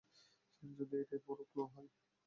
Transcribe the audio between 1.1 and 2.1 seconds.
পুরো ক্লু হয়?